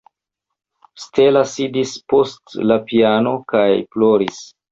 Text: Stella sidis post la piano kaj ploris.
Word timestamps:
Stella 1.01 1.43
sidis 1.51 1.93
post 2.13 2.57
la 2.71 2.79
piano 2.89 3.37
kaj 3.55 3.69
ploris. 3.97 4.43